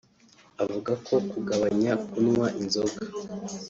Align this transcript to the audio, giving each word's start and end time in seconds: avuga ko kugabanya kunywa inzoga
avuga 0.63 0.91
ko 1.05 1.13
kugabanya 1.31 1.93
kunywa 2.09 2.47
inzoga 2.61 2.99